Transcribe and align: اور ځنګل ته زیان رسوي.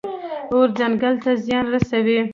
اور 0.53 0.67
ځنګل 0.77 1.15
ته 1.23 1.31
زیان 1.45 1.65
رسوي. 1.73 2.19